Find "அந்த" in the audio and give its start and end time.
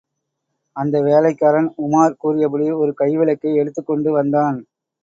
0.75-1.01